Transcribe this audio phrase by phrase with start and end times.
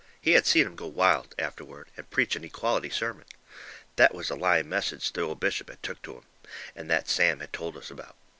[0.19, 3.25] He had seen him go wild, afterward, and preach an equality sermon.
[3.97, 6.25] That was the lying message the old bishop had took to 'em,
[6.75, 8.15] and that Sam had told us about.